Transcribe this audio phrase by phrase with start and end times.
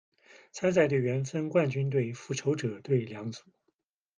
[0.51, 3.43] 参赛队员分冠军队、复仇者队两组。